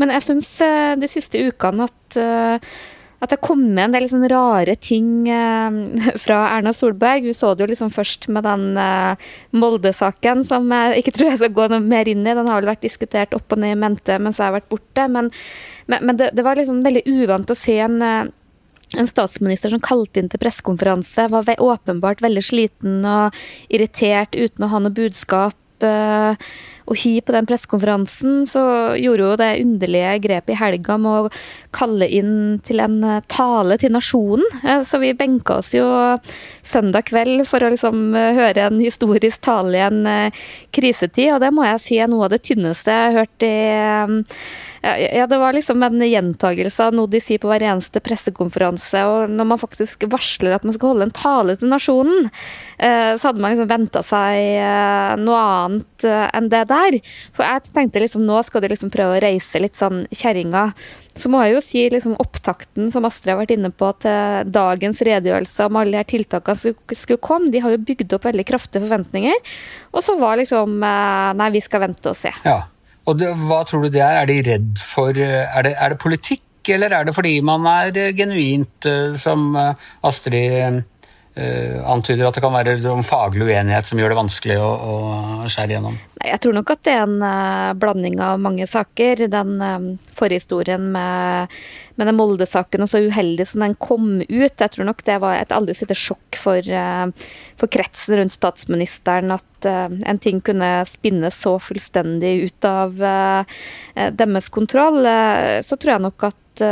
Men 0.02 0.14
jeg 0.16 0.28
syns 0.28 0.54
eh, 0.66 0.94
de 1.00 1.10
siste 1.12 1.42
ukene 1.50 1.90
at 1.90 2.20
at 3.20 3.34
det 3.34 3.42
kom 3.44 3.62
med 3.74 3.84
en 3.84 3.96
del 3.96 4.06
liksom 4.06 4.24
rare 4.32 4.76
ting 4.80 5.28
eh, 5.28 5.80
fra 6.24 6.40
Erna 6.56 6.74
Solberg. 6.76 7.28
Vi 7.28 7.36
så 7.36 7.54
det 7.54 7.66
jo 7.66 7.72
liksom 7.74 7.92
først 7.94 8.30
med 8.32 8.48
den 8.48 8.80
eh, 8.80 9.30
Molde-saken, 9.52 10.44
som 10.48 10.72
jeg 10.72 11.04
ikke 11.04 11.16
tror 11.18 11.32
jeg 11.32 11.42
skal 11.44 11.56
gå 11.58 11.70
noe 11.74 11.84
mer 11.84 12.10
inn 12.12 12.24
i. 12.24 12.32
Den 12.32 12.48
har 12.48 12.62
vel 12.62 12.72
vært 12.72 12.86
diskutert 12.88 13.36
opp 13.36 13.56
og 13.56 13.62
ned 13.62 13.76
i 13.76 13.80
mente 13.80 14.20
mens 14.22 14.40
jeg 14.40 14.48
har 14.48 14.58
vært 14.60 14.72
borte. 14.72 15.08
Men, 15.12 15.32
men, 15.92 16.06
men 16.08 16.20
det, 16.22 16.34
det, 16.38 16.46
var 16.48 16.60
liksom 16.60 16.84
veldig 16.86 17.06
uvant 17.12 17.52
å 17.52 17.58
se 17.58 17.80
en 17.84 18.04
eh, 18.06 18.28
en 18.98 19.06
statsminister 19.06 19.70
som 19.70 19.82
kalte 19.86 20.18
inn 20.18 20.32
til 20.32 20.42
pressekonferanse, 20.42 21.28
var 21.30 21.46
åpenbart 21.62 22.24
veldig 22.26 22.42
sliten 22.42 23.04
og 23.06 23.36
irritert 23.70 24.34
uten 24.34 24.66
å 24.66 24.70
ha 24.72 24.80
noe 24.82 24.96
budskap. 24.98 25.54
Uh, 25.86 26.52
og 26.90 26.98
hi 26.98 27.20
på 27.22 27.34
den 27.36 27.48
pressekonferansen, 27.50 28.44
så 28.50 28.62
gjorde 28.98 29.28
hun 29.30 29.40
det 29.42 29.50
underlige 29.62 30.14
grepet 30.24 30.56
i 30.56 30.58
helga 30.58 30.98
med 31.02 31.12
å 31.28 31.34
kalle 31.76 32.08
inn 32.10 32.34
til 32.66 32.82
en 32.82 32.98
eh, 33.06 33.22
tale 33.30 33.78
til 33.82 33.94
nasjonen. 33.94 34.46
Eh, 34.64 34.82
så 34.86 35.02
vi 35.02 35.14
benka 35.18 35.60
oss 35.62 35.76
jo 35.78 35.86
søndag 36.66 37.10
kveld 37.12 37.46
for 37.50 37.64
å 37.64 37.70
liksom 37.74 38.16
eh, 38.18 38.32
høre 38.40 38.66
en 38.66 38.82
historisk 38.82 39.44
tale 39.46 39.78
i 39.78 39.86
en 39.86 40.34
krisetid, 40.74 41.36
og 41.36 41.44
det 41.44 41.54
må 41.54 41.68
jeg 41.68 41.84
si 41.84 42.02
er 42.02 42.10
noe 42.10 42.26
av 42.26 42.34
det 42.34 42.42
tynneste 42.50 42.96
jeg 42.96 43.14
har 43.14 43.22
hørt 43.22 43.46
i 43.46 43.54
ja, 44.82 45.28
det 45.28 45.38
var 45.38 45.54
liksom 45.54 45.84
en 45.84 46.02
gjentagelse 46.02 46.86
av 46.88 46.96
noe 46.96 47.10
de 47.12 47.20
sier 47.24 47.42
på 47.42 47.50
hver 47.52 47.64
eneste 47.68 48.00
pressekonferanse. 48.04 49.02
Og 49.10 49.34
når 49.34 49.50
man 49.52 49.60
faktisk 49.62 50.06
varsler 50.12 50.56
at 50.56 50.66
man 50.68 50.76
skal 50.76 50.94
holde 50.94 51.10
en 51.10 51.16
tale 51.16 51.58
til 51.60 51.72
nasjonen, 51.72 52.30
eh, 52.78 53.12
så 53.20 53.30
hadde 53.30 53.44
man 53.44 53.54
liksom 53.54 53.70
venta 53.72 54.04
seg 54.06 54.40
eh, 54.62 55.18
noe 55.20 55.42
annet 55.44 56.08
eh, 56.08 56.26
enn 56.40 56.50
det 56.54 56.64
der. 56.72 56.98
For 57.36 57.44
jeg 57.44 57.76
tenkte 57.76 58.04
liksom 58.06 58.24
nå 58.28 58.40
skal 58.48 58.64
de 58.64 58.72
liksom 58.72 58.94
prøve 58.94 59.20
å 59.20 59.22
reise 59.26 59.62
litt 59.62 59.76
sånn 59.80 60.06
kjerringa. 60.16 60.70
Så 61.20 61.32
må 61.32 61.44
jeg 61.44 61.58
jo 61.58 61.66
si 61.66 61.84
liksom 61.92 62.16
opptakten 62.22 62.88
som 62.94 63.08
Astrid 63.10 63.34
har 63.34 63.42
vært 63.42 63.58
inne 63.58 63.74
på 63.76 63.92
til 64.00 64.48
dagens 64.48 65.04
redegjørelse 65.04 65.68
om 65.68 65.80
alle 65.82 65.98
de 65.98 66.00
her 66.00 66.08
tiltakene 66.08 66.56
som 66.56 66.96
skulle 66.96 67.20
komme, 67.20 67.52
de 67.52 67.60
har 67.64 67.76
jo 67.76 67.84
bygd 67.84 68.16
opp 68.16 68.30
veldig 68.30 68.48
kraftige 68.48 68.86
forventninger. 68.86 69.56
Og 69.92 70.06
så 70.06 70.16
var 70.22 70.40
liksom 70.40 70.80
Nei, 70.80 71.50
vi 71.52 71.62
skal 71.64 71.84
vente 71.84 72.14
og 72.14 72.16
se. 72.16 72.32
Ja. 72.46 72.62
Og 73.10 73.18
det, 73.18 73.32
hva 73.48 73.64
tror 73.66 73.86
du 73.86 73.90
det 73.94 74.04
er? 74.06 74.22
Er 74.22 74.30
de 74.30 74.38
redd 74.46 74.78
for 74.84 75.18
Er 75.18 75.66
det, 75.66 75.74
er 75.74 75.94
det 75.94 76.02
politikk, 76.02 76.46
eller 76.70 76.94
er 76.94 77.08
det 77.08 77.16
fordi 77.18 77.40
man 77.42 77.66
er 77.70 78.14
genuint, 78.18 78.86
eh, 78.86 79.18
som 79.18 79.56
eh, 79.58 79.90
Astrid 80.06 80.84
antyder 81.90 82.28
at 82.28 82.38
det 82.38 82.44
kan 82.44 82.54
være 82.54 82.78
en 82.92 83.06
faglig 83.06 83.48
uenighet 83.48 83.90
som 83.90 84.00
gjør 84.00 84.14
det 84.14 84.20
vanskelig 84.20 84.58
å, 84.62 84.70
å 84.70 85.50
skjære 85.50 85.78
gjennom? 85.78 85.98
Jeg 86.20 86.42
tror 86.44 86.56
nok 86.58 86.72
at 86.74 86.82
det 86.84 86.94
er 86.98 87.06
en 87.06 87.22
uh, 87.24 87.72
blanding 87.80 88.18
av 88.20 88.42
mange 88.44 88.66
saker. 88.68 89.24
Den 89.32 89.54
um, 89.64 89.86
forhistorien 90.18 90.90
med, 90.92 91.54
med 91.96 92.10
den 92.10 92.18
Molde-saken 92.18 92.84
og 92.84 92.92
så 92.92 93.00
uheldig 93.06 93.46
som 93.48 93.64
den 93.64 93.78
kom 93.80 94.18
ut, 94.20 94.60
jeg 94.60 94.74
tror 94.74 94.90
nok 94.90 95.06
det 95.08 95.16
var 95.24 95.38
et 95.40 95.56
aldri 95.56 95.78
sitte 95.80 95.96
sjokk 95.96 96.40
for, 96.42 96.60
uh, 96.60 97.08
for, 97.56 97.72
kretsen 97.72 98.20
rundt 98.20 98.36
statsministeren 98.36 99.32
at 99.36 99.46
en 99.68 100.20
ting 100.24 100.38
kunne 100.44 100.68
spinnes 100.88 101.36
så 101.36 101.58
fullstendig 101.60 102.30
ut 102.48 102.68
av 102.68 102.94
deres 102.96 104.48
kontroll. 104.56 105.04
så 105.68 105.76
tror 105.76 105.92
jeg 105.92 106.04
nok 106.06 106.26
at 106.30 106.64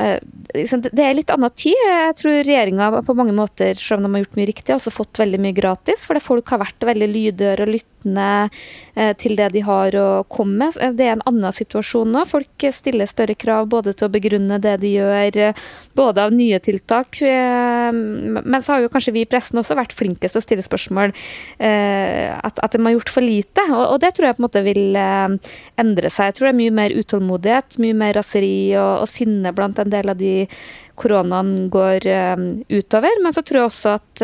det 0.00 1.04
er 1.04 1.14
litt 1.14 1.30
annen 1.32 1.52
tid. 1.54 1.78
Jeg 1.78 2.16
tror 2.18 2.38
regjeringa 2.40 2.90
på 3.06 3.16
mange 3.18 3.34
måter, 3.36 3.78
selv 3.78 4.00
om 4.00 4.08
de 4.08 4.16
har 4.16 4.24
gjort 4.24 4.38
mye 4.38 4.48
riktig, 4.50 4.72
har 4.72 4.80
også 4.80 4.92
fått 4.94 5.20
veldig 5.20 5.40
mye 5.42 5.56
gratis. 5.56 6.06
Fordi 6.08 6.22
folk 6.24 6.50
har 6.52 6.62
vært 6.62 6.86
veldig 6.88 7.08
lydhøre 7.10 7.66
og 7.66 7.72
lyttende 7.74 8.28
eh, 8.94 9.12
til 9.20 9.36
det 9.38 9.50
de 9.54 9.64
har 9.66 9.96
å 10.00 10.08
komme 10.30 10.70
med. 10.70 10.96
Det 10.96 11.06
er 11.06 11.16
en 11.16 11.26
annen 11.28 11.54
situasjon 11.54 12.10
nå. 12.14 12.24
Folk 12.30 12.66
stiller 12.74 13.10
større 13.10 13.36
krav 13.38 13.68
både 13.70 13.94
til 13.94 14.08
å 14.08 14.12
begrunne 14.12 14.60
det 14.62 14.76
de 14.82 14.94
gjør, 14.96 15.40
både 15.98 16.24
av 16.26 16.34
nye 16.34 16.58
tiltak. 16.62 17.20
Men 17.20 18.58
så 18.62 18.74
har 18.74 18.84
jo 18.84 18.92
kanskje 18.92 19.14
vi 19.14 19.24
i 19.24 19.28
pressen 19.30 19.60
også 19.60 19.76
vært 19.78 19.94
flinkest 19.96 20.36
til 20.36 20.42
å 20.42 20.44
stille 20.44 20.64
spørsmål 20.64 21.14
at, 21.60 22.60
de 22.72 22.82
har 22.84 22.94
gjort 22.94 23.12
for 23.12 23.24
lite. 23.24 23.64
Og, 23.74 23.98
det 24.02 24.12
tror 24.16 24.28
jeg 24.28 24.38
på 24.38 24.42
en 24.42 24.46
måte 24.46 24.64
vil 24.64 24.98
endre 24.98 26.10
seg. 26.12 26.30
Jeg 26.30 26.38
tror 26.38 26.48
det 26.48 26.52
er 26.54 26.60
mye 26.60 26.76
mer 26.80 26.94
utålmodighet, 26.96 27.78
mye 27.82 27.98
mer 28.02 28.16
raseri 28.18 28.54
og, 28.78 29.06
sinne 29.10 29.52
blant 29.56 29.78
en 29.80 29.89
del 29.92 30.12
av 30.12 30.18
de 30.20 30.34
koronaen 31.00 31.70
går 31.72 32.06
um, 32.36 32.46
utover. 32.68 33.20
Men 33.24 33.34
så 33.34 33.42
tror 33.46 33.60
jeg 33.60 33.68
også 33.70 33.94
at, 33.96 34.22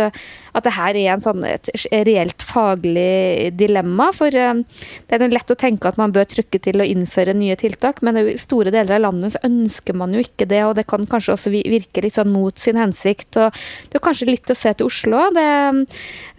at 0.56 0.66
det 0.66 0.75
her 0.76 0.99
er 0.99 1.12
en 1.14 1.25
sånn, 1.25 1.44
et 1.49 1.70
reelt 2.06 2.44
faglig 2.44 3.52
dilemma. 3.56 4.11
For 4.16 4.35
um, 4.35 4.62
det 5.08 5.18
er 5.18 5.32
lett 5.32 5.54
å 5.54 5.58
tenke 5.58 5.88
at 5.88 6.00
man 6.00 6.14
bør 6.16 6.28
trykke 6.28 6.61
til 6.66 6.82
å 6.82 6.88
innføre 6.88 7.37
nye 7.37 7.56
tiltak, 7.61 8.02
men 8.06 8.20
i 8.20 8.37
store 8.40 8.75
deler 8.75 8.99
av 8.99 9.06
landet 9.08 9.37
så 9.37 9.44
ønsker 9.49 9.96
man 9.96 10.14
jo 10.16 10.25
ikke 10.25 10.49
det, 10.50 10.62
og 10.66 10.76
det 10.78 10.87
kan 10.90 11.08
kanskje 11.08 11.37
også 11.37 11.54
virke 11.54 12.04
litt 12.04 12.18
sånn 12.18 12.35
mot 12.35 12.61
sin 12.61 12.80
hensikt. 12.80 13.40
og 13.40 13.56
Det 13.90 14.00
er 14.00 14.06
kanskje 14.11 14.30
litt 14.30 14.52
å 14.52 14.58
se 14.58 14.75
til 14.76 14.90
Oslo. 14.90 15.28
Det, 15.37 15.49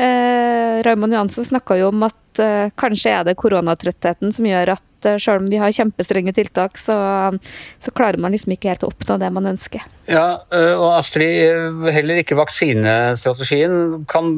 eh, 0.04 0.84
Raymond 0.86 1.18
Johansen 1.18 1.50
snakka 1.50 1.80
jo 1.82 1.92
om 1.94 2.08
at 2.08 2.16
uh, 2.42 2.70
kanskje 2.80 3.14
er 3.14 3.26
det 3.28 3.38
koronatrøttheten 3.40 4.34
som 4.34 4.48
gjør 4.48 4.74
at 4.76 5.08
uh, 5.08 5.18
selv 5.22 5.44
om 5.44 5.50
vi 5.52 5.60
har 5.62 5.74
kjempestrenge 5.74 6.34
tiltak, 6.36 6.78
så, 6.80 6.96
så, 7.84 7.94
klarer 7.98 8.20
man 8.22 8.36
liksom 8.36 8.56
ikke 8.56 8.72
helt 8.74 8.86
å 8.86 8.92
oppnå 8.92 9.20
det 9.22 9.32
man 9.34 9.50
ønsker. 9.54 9.84
Ja, 10.08 10.38
eh, 10.56 10.74
og 10.78 10.94
Astrid, 11.02 11.82
heller 11.92 12.22
ikke 12.22 12.38
vaksinestrategien 12.40 14.06
kan 14.08 14.30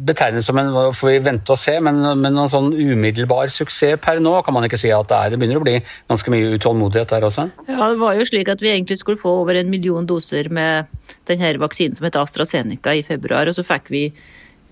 betegnes 0.00 0.48
som 0.48 0.58
en 0.58 0.72
får 0.96 1.12
vi 1.12 1.20
vente 1.22 1.54
og 1.54 1.60
se, 1.60 1.76
men, 1.84 2.00
men 2.18 2.34
noen 2.34 2.50
sånn 2.50 2.72
umiddelbar 2.72 3.52
suksess 3.52 4.00
per 4.02 4.18
nå 4.22 4.32
kan 4.46 4.56
man 4.56 4.66
ikke 4.66 4.80
si 4.80 4.90
at 4.94 5.10
det 5.10 5.18
er. 5.18 5.32
Det 5.32 5.40
begynner 5.40 5.60
å 5.60 5.66
bli 5.66 5.76
ganske 6.10 6.32
mye 6.32 6.56
utålmodighet 6.56 7.14
der 7.14 7.28
også? 7.28 7.46
Ja, 7.68 7.92
det 7.92 8.00
var 8.00 8.18
jo 8.18 8.26
slik 8.28 8.50
at 8.52 8.64
vi 8.64 8.72
egentlig 8.72 8.98
skulle 9.00 9.20
få 9.20 9.40
over 9.42 9.60
en 9.60 9.70
million 9.72 10.08
doser 10.08 10.50
med 10.52 10.90
denne 11.30 11.54
vaksinen 11.60 11.96
som 11.96 12.08
heter 12.08 12.24
AstraZeneca 12.24 12.96
i 12.96 13.04
februar, 13.06 13.50
og 13.50 13.56
så 13.56 13.66
fikk 13.66 13.92
vi 13.92 14.04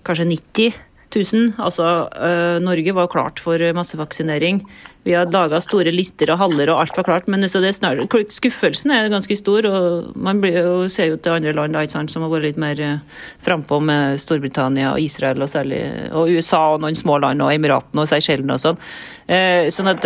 kanskje 0.07 0.27
90 0.33 0.79
000. 1.15 1.53
Altså, 1.61 1.85
uh, 2.13 2.59
Norge 2.63 2.93
var 2.95 3.09
klart 3.11 3.41
for 3.43 3.61
massevaksinering. 3.75 4.61
Vi 5.07 5.15
har 5.15 5.31
laga 5.31 5.61
store 5.63 5.93
lister 5.95 6.29
og 6.33 6.41
haller 6.41 6.69
og 6.69 6.81
alt 6.83 6.97
var 6.99 7.07
klart, 7.07 7.29
men 7.31 7.41
det, 7.41 7.49
snart, 7.49 8.01
skuffelsen 8.35 8.93
er 8.93 9.09
ganske 9.09 9.37
stor. 9.39 9.65
og 9.65 10.17
Man 10.17 10.41
blir, 10.43 10.59
og 10.61 10.91
ser 10.91 11.13
jo 11.13 11.17
til 11.17 11.37
andre 11.37 11.55
land 11.55 11.77
sant, 11.89 12.11
som 12.11 12.25
har 12.25 12.33
vært 12.33 12.49
litt 12.49 12.61
mer 12.61 12.81
uh, 12.83 13.21
frampå, 13.45 13.79
med 13.79 14.19
Storbritannia 14.19 14.93
og 14.93 15.01
Israel 15.01 15.41
og 15.41 15.49
særlig, 15.49 15.81
og 16.11 16.29
USA 16.29 16.65
og 16.75 16.83
noen 16.83 16.97
små 16.97 17.17
land 17.23 17.41
og 17.41 17.53
Emiratene 17.53 18.03
og 18.03 18.11
Seychellene 18.11 18.57
og 18.57 18.65
sånn. 18.65 18.83
Uh, 19.29 19.69
sånn 19.73 19.93
at 19.95 20.05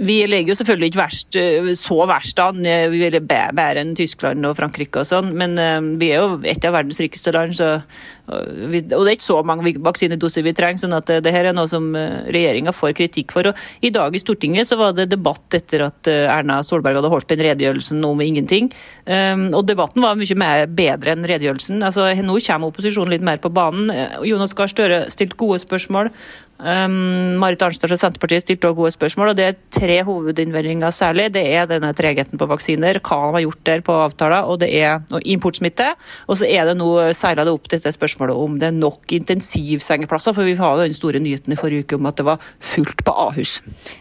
vi 0.00 0.16
ligger 0.24 0.54
jo 0.54 0.56
selvfølgelig 0.56 0.88
ikke 0.90 1.02
verst, 1.02 1.36
eh, 1.36 1.66
så 1.76 1.96
verst 2.08 2.40
an, 2.40 2.64
vi 2.64 3.02
er 3.04 3.18
bedre 3.20 3.82
enn 3.82 3.92
Tyskland 3.96 4.46
og 4.48 4.56
Frankrike 4.56 5.02
og 5.02 5.08
sånn, 5.08 5.34
men 5.36 5.58
eh, 5.60 5.76
vi 6.00 6.08
er 6.14 6.22
jo 6.22 6.38
et 6.48 6.64
av 6.64 6.72
verdens 6.78 7.02
rikeste 7.02 7.34
land, 7.36 7.52
så, 7.58 7.82
og 8.30 8.72
det 8.76 8.94
er 8.94 9.16
ikke 9.16 9.26
så 9.26 9.38
mange 9.46 9.74
vaksinedoser 9.84 10.44
vi 10.46 10.54
trenger. 10.56 10.82
sånn 10.84 10.96
at 10.96 11.10
det 11.24 11.34
her 11.34 11.50
er 11.50 11.56
noe 11.56 11.68
som 11.70 11.88
eh, 11.98 12.26
regjeringa 12.32 12.74
får 12.76 12.94
kritikk 12.98 13.34
for. 13.36 13.50
Og 13.50 13.86
I 13.86 13.92
dag 13.94 14.14
i 14.14 14.22
Stortinget 14.22 14.68
så 14.68 14.78
var 14.80 14.94
det 14.96 15.10
debatt 15.10 15.58
etter 15.58 15.86
at 15.88 16.10
Erna 16.10 16.60
Solberg 16.66 17.00
hadde 17.00 17.12
holdt 17.12 17.30
den 17.32 17.44
redegjørelsen 17.44 18.04
om 18.06 18.20
ingenting. 18.24 18.70
Og 19.10 19.64
debatten 19.66 20.04
var 20.04 20.18
mye 20.18 20.36
mer 20.38 20.66
bedre 20.66 21.14
enn 21.14 21.26
redegjørelsen. 21.26 21.82
Altså, 21.86 22.06
Nå 22.20 22.38
kommer 22.44 22.70
opposisjonen 22.70 23.14
litt 23.14 23.26
mer 23.26 23.40
på 23.42 23.50
banen. 23.52 23.90
Jonas 24.26 24.54
Gahr 24.56 24.70
Støre 24.70 25.02
stilte 25.12 25.38
gode 25.40 25.58
spørsmål. 25.62 26.12
Um, 26.60 27.38
Marit 27.40 27.62
Arnstad 27.64 27.88
fra 27.88 27.96
Senterpartiet 27.96 28.44
stilte 28.44 28.68
også 28.68 28.76
gode 28.76 28.92
spørsmål, 28.92 29.30
og 29.32 29.36
det 29.38 29.44
er 29.48 29.58
tre 29.72 30.00
hovedinnvendinger 30.04 30.92
særlig. 30.92 31.30
Det 31.32 31.44
er 31.56 31.68
denne 31.70 31.94
tregheten 31.96 32.40
på 32.40 32.48
vaksiner, 32.50 33.00
hva 33.00 33.20
de 33.30 33.38
har 33.38 33.44
gjort 33.46 33.62
der 33.64 33.84
på 33.86 33.96
avtaler, 33.96 34.44
og 34.44 34.60
det 34.60 34.68
er 34.76 35.00
importsmitte. 35.24 35.94
Og 36.28 36.36
så 36.40 36.48
er 36.50 36.68
det 36.68 36.76
nå 36.76 36.90
seila 37.16 37.46
det 37.48 37.54
opp 37.56 37.70
dette 37.72 37.92
spørsmålet 37.94 38.19
om 38.28 38.58
det 38.60 38.68
er 38.68 38.76
nok 38.76 39.10
intensivsengeplasser, 39.16 40.36
for 40.36 40.46
vi 40.46 40.54
har 40.60 40.76
jo 40.76 40.84
den 40.86 40.94
store 40.94 41.18
nyheten 41.22 41.56
i 41.56 41.58
forrige 41.58 41.88
uke 41.88 41.98
om 41.98 42.06
at 42.06 42.20
det 42.20 42.28
var 42.28 42.44
fullt 42.60 43.02
på 43.06 43.16
Ahus. 43.26 43.56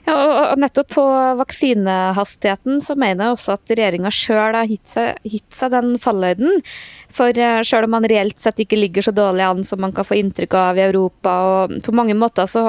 Ja, 0.06 0.20
og 0.54 0.62
nettopp 0.62 0.94
på 0.94 1.08
vaksinehastigheten 1.40 2.84
så 2.84 2.98
mener 3.00 3.30
jeg 3.30 3.38
også 3.38 3.58
at 3.58 3.74
regjeringa 3.74 4.14
sjøl 4.14 4.60
har 4.60 4.70
gitt 4.70 4.94
seg, 4.94 5.18
gitt 5.26 5.50
seg 5.56 5.74
den 5.74 5.96
falløyden. 6.02 6.62
For 7.10 7.34
sjøl 7.34 7.80
selv 7.80 7.88
om 7.88 7.96
man 7.96 8.08
reelt 8.12 8.40
sett 8.40 8.60
ikke 8.60 8.78
ligger 8.80 9.06
så 9.06 9.14
dårlig 9.16 9.46
an 9.46 9.64
som 9.64 9.80
man 9.80 9.94
kan 9.96 10.04
få 10.08 10.18
inntrykk 10.20 10.56
av 10.60 10.80
i 10.80 10.84
Europa, 10.84 11.36
og 11.48 11.78
på 11.86 11.94
mange 11.96 12.16
måter 12.18 12.48
så 12.50 12.68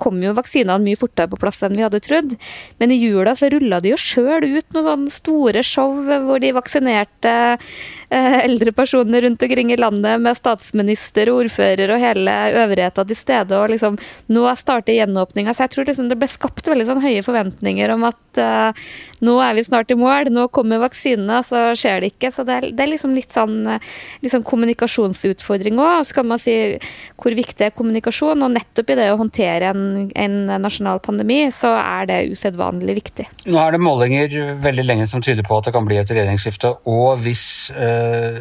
kom 0.00 0.20
jo 0.20 0.34
vaksinene 0.36 0.84
mye 0.84 0.98
fortere 1.00 1.30
på 1.32 1.38
plass 1.40 1.62
enn 1.64 1.78
vi 1.78 1.84
hadde 1.86 2.02
trodd. 2.04 2.36
Men 2.78 2.92
i 2.92 3.00
jula 3.00 3.32
så 3.38 3.48
rulla 3.52 3.80
de 3.80 3.94
jo 3.94 4.00
sjøl 4.00 4.44
ut 4.44 4.76
noen 4.76 4.88
sånne 4.90 5.14
store 5.14 5.64
show 5.64 5.96
hvor 6.26 6.42
de 6.42 6.52
vaksinerte 6.56 7.34
eh, 7.56 8.38
eldre 8.44 8.74
personer 8.76 9.24
rundt 9.24 9.42
omkring 9.46 9.72
i 9.72 9.80
landet 9.80 10.20
med 10.20 10.36
statsminister, 10.36 10.89
ordfører 10.96 11.92
og 11.94 12.00
hele 12.02 12.34
øvrigheta 12.64 13.04
til 13.06 13.16
stede. 13.16 13.56
og 13.56 13.70
liksom 13.70 13.98
Nå 14.28 14.46
starter 14.56 14.96
gjenåpninga, 14.96 15.54
så 15.54 15.64
jeg 15.64 15.74
tror 15.74 15.86
liksom 15.86 16.08
det 16.08 16.18
ble 16.18 16.28
skapt 16.28 16.68
veldig 16.68 16.86
sånn 16.86 17.02
høye 17.02 17.22
forventninger 17.22 17.90
om 17.94 18.04
at 18.08 18.40
uh, 18.40 18.72
nå 19.24 19.36
er 19.42 19.54
vi 19.54 19.64
snart 19.66 19.90
i 19.90 19.98
mål, 19.98 20.30
nå 20.32 20.48
kommer 20.54 20.80
vaksinene, 20.82 21.40
så 21.44 21.70
skjer 21.78 22.00
det 22.00 22.12
ikke. 22.14 22.30
Så 22.32 22.44
det 22.48 22.56
er, 22.56 22.68
det 22.72 22.84
er 22.84 22.92
liksom 22.92 23.14
litt 23.16 23.34
sånn, 23.34 23.66
sånn 24.24 24.46
kommunikasjonsutfordring 24.46 25.80
òg. 25.80 26.06
Så 26.08 26.16
kan 26.20 26.28
man 26.30 26.40
si 26.40 26.54
hvor 27.20 27.36
viktig 27.36 27.66
er 27.66 27.74
kommunikasjon, 27.76 28.42
og 28.46 28.54
nettopp 28.54 28.92
i 28.92 28.98
det 29.00 29.10
å 29.12 29.18
håndtere 29.20 29.72
en, 29.74 30.10
en 30.14 30.38
nasjonal 30.62 31.02
pandemi, 31.04 31.42
så 31.54 31.74
er 31.78 32.08
det 32.10 32.20
usedvanlig 32.32 32.96
viktig. 33.00 33.28
Nå 33.50 33.60
er 33.60 33.76
det 33.76 33.82
målinger 33.84 34.38
veldig 34.60 34.86
lenge 34.86 35.08
som 35.10 35.22
tyder 35.24 35.46
på 35.46 35.58
at 35.58 35.68
det 35.68 35.74
kan 35.76 35.86
bli 35.88 36.00
et 36.00 36.10
regjeringsskifte. 36.10 36.72
Og 36.90 37.20
hvis 37.24 37.44
eh, 37.74 38.40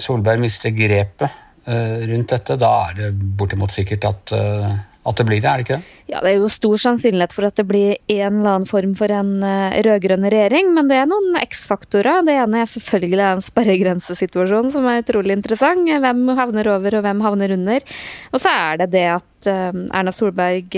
Solberg 0.00 0.42
mister 0.42 0.72
grepet 0.74 1.44
rundt 1.68 2.34
dette, 2.34 2.58
da 2.60 2.74
er 2.88 3.00
det 3.00 3.08
bortimot 3.38 3.74
sikkert 3.74 4.06
at 4.08 4.36
eh, 4.36 4.76
at 5.08 5.16
det 5.16 5.24
blir 5.24 5.40
det, 5.40 5.48
er 5.48 5.56
det 5.60 5.64
ikke 5.64 5.76
det? 5.78 5.94
Ja, 6.10 6.20
Det 6.20 6.30
er 6.30 6.36
jo 6.42 6.50
stor 6.52 6.80
sannsynlighet 6.82 7.32
for 7.32 7.46
at 7.48 7.56
det 7.56 7.64
blir 7.68 7.94
en 7.96 8.40
eller 8.40 8.50
annen 8.58 8.68
form 8.68 8.94
for 8.98 9.12
en 9.14 9.30
uh, 9.40 9.72
rød-grønn 9.86 10.26
regjering, 10.28 10.72
men 10.76 10.90
det 10.90 10.98
er 11.00 11.08
noen 11.08 11.38
X-faktorer. 11.40 12.20
Det 12.26 12.34
ene 12.36 12.60
er 12.60 12.68
selvfølgelig 12.68 13.24
en 13.24 13.44
sperregrensesituasjon 13.46 14.68
som 14.74 14.88
er 14.90 15.00
utrolig 15.00 15.38
interessant. 15.38 15.88
Hvem 15.88 16.22
havner 16.36 16.72
over, 16.74 16.98
og 16.98 17.06
hvem 17.06 17.24
havner 17.24 17.56
under. 17.56 17.88
Og 18.34 18.42
så 18.44 18.52
er 18.52 18.82
det 18.82 18.90
det 18.98 19.06
at 19.14 19.48
Erna 19.48 20.12
Solberg 20.12 20.76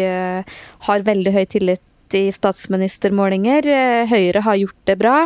har 0.87 1.06
veldig 1.11 1.35
høy 1.35 1.44
tillit 1.50 1.82
i 2.19 2.26
statsministermålinger. 2.35 3.67
Høyre 4.11 4.45
har 4.47 4.61
gjort 4.61 4.81
det 4.88 4.97
bra. 5.00 5.17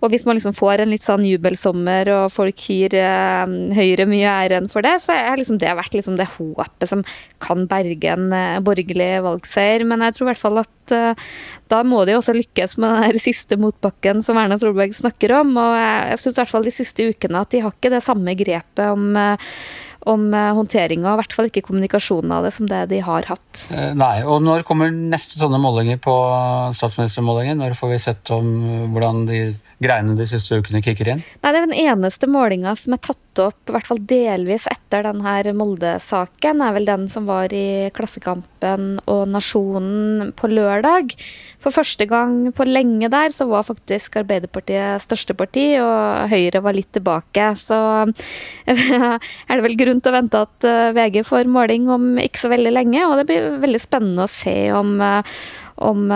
Og 0.00 0.12
hvis 0.12 0.24
man 0.24 0.38
liksom 0.38 0.54
får 0.56 0.80
en 0.80 0.92
litt 0.94 1.04
sånn 1.04 1.26
jubelsommer, 1.28 2.08
og 2.14 2.32
folk 2.32 2.62
gir 2.64 2.94
eh, 2.96 3.52
Høyre 3.76 4.06
mye 4.08 4.32
æren 4.46 4.70
for 4.72 4.84
det, 4.84 4.96
så 5.04 5.16
har 5.16 5.36
liksom 5.40 5.60
det 5.60 5.74
vært 5.76 5.96
liksom 5.96 6.16
det 6.16 6.28
håpet 6.38 6.88
som 6.88 7.04
kan 7.44 7.66
berge 7.68 8.14
en 8.14 8.30
eh, 8.32 8.62
borgerlig 8.64 9.10
valgseier. 9.26 9.84
Men 9.88 10.06
jeg 10.06 10.16
tror 10.16 10.26
i 10.26 10.30
hvert 10.30 10.42
fall 10.42 10.62
at 10.62 10.96
eh, 10.96 11.28
da 11.72 11.82
må 11.84 12.06
de 12.08 12.16
også 12.16 12.34
lykkes 12.38 12.78
med 12.80 12.96
den 13.10 13.24
siste 13.28 13.60
motbakken 13.60 14.24
som 14.24 14.40
Erna 14.40 14.58
Solberg 14.60 14.96
snakker 14.96 15.36
om. 15.42 15.52
Og 15.60 15.76
jeg, 15.76 16.00
jeg 16.14 16.24
syns 16.24 16.34
i 16.34 16.42
hvert 16.42 16.54
fall 16.56 16.68
de 16.70 16.76
siste 16.80 17.10
ukene 17.12 17.44
at 17.44 17.52
de 17.52 17.62
har 17.66 17.76
ikke 17.76 17.92
det 17.92 18.04
samme 18.06 18.36
grepet 18.40 18.86
om 18.88 19.12
eh, 19.20 19.52
om 20.08 20.28
eh, 20.34 20.52
håndteringa, 20.56 21.12
i 21.12 21.20
hvert 21.20 21.34
fall 21.36 21.50
ikke 21.50 21.64
kommunikasjonen 21.66 22.32
av 22.36 22.46
det, 22.46 22.52
som 22.56 22.68
det 22.70 22.84
de 22.92 23.00
har 23.04 23.26
hatt. 23.28 23.64
Eh, 23.74 23.90
nei, 23.98 24.22
og 24.24 24.44
Når 24.44 24.64
kommer 24.68 24.92
neste 24.94 25.40
sånne 25.40 25.60
målinger 25.60 26.00
på 26.02 26.14
statsministermålingen? 26.78 27.60
Når 27.60 27.76
får 27.78 27.92
vi 27.94 28.00
sett 28.06 28.32
om 28.34 28.54
hvordan 28.94 29.26
de 29.28 29.42
greiene 29.80 30.16
de 30.16 30.26
siste 30.28 30.60
ukene 30.60 30.82
kicker 30.84 31.14
inn? 31.14 31.24
Nei, 31.40 31.52
Det 31.52 31.58
er 31.60 31.66
den 31.66 31.78
eneste 31.86 32.28
målinga 32.30 32.74
som 32.76 32.94
er 32.94 33.02
tatt 33.04 33.40
opp, 33.40 33.60
i 33.68 33.72
hvert 33.72 33.86
fall 33.88 34.00
delvis 34.04 34.66
etter 34.68 35.04
denne 35.06 35.54
Molde-saken, 35.56 36.60
er 36.60 36.74
vel 36.76 36.88
den 36.88 37.06
som 37.08 37.28
var 37.30 37.52
i 37.54 37.88
Klassekampen 37.96 38.98
og 39.08 39.22
Nasjonen 39.30 40.32
på 40.36 40.50
lørdag. 40.50 41.14
For 41.62 41.72
første 41.72 42.06
gang 42.10 42.50
på 42.56 42.66
lenge 42.68 43.08
der 43.12 43.32
så 43.32 43.46
var 43.48 43.64
faktisk 43.68 44.18
Arbeiderpartiet 44.20 45.04
største 45.06 45.36
parti, 45.38 45.78
og 45.80 46.28
Høyre 46.32 46.62
var 46.64 46.76
litt 46.76 46.90
tilbake. 46.96 47.52
Så 47.60 47.78
er 48.66 49.18
det 49.54 49.64
vel 49.64 49.78
grunn 49.80 50.02
til 50.02 50.12
å 50.12 50.18
vente 50.18 50.44
at 50.44 50.68
eh, 50.68 50.92
VG 50.96 51.22
får 51.28 51.50
måling 51.50 51.88
om 51.92 52.12
ikke 52.20 52.44
så 52.44 52.52
veldig 52.52 52.74
lenge, 52.74 53.06
og 53.06 53.20
det 53.20 53.28
blir 53.30 53.50
veldig 53.62 53.82
spennende 53.82 54.26
å 54.26 54.32
se 54.32 54.56
om 54.76 54.96
eh, 55.04 55.40
om, 55.80 56.10